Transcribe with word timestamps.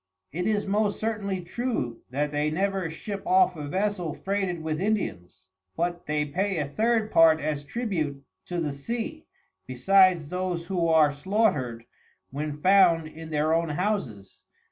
It 0.31 0.47
is 0.47 0.65
most 0.65 0.99
certainly 0.99 1.41
true, 1.41 2.01
that 2.09 2.31
they 2.31 2.49
never 2.49 2.89
ship 2.89 3.21
off 3.23 3.55
a 3.55 3.67
Vessel 3.67 4.15
freighted 4.15 4.63
with 4.63 4.81
Indians, 4.81 5.45
but 5.77 6.07
they 6.07 6.25
pay 6.25 6.57
a 6.57 6.67
third 6.67 7.11
part 7.11 7.39
as 7.39 7.63
Tribute 7.63 8.23
to 8.47 8.59
the 8.59 8.71
Sea, 8.71 9.27
besides 9.67 10.29
those 10.29 10.65
who 10.65 10.87
are 10.87 11.11
slaughter'd, 11.11 11.85
when 12.31 12.57
found 12.61 13.09
in 13.09 13.29
their 13.29 13.53
own 13.53 13.69
Houses. 13.69 14.41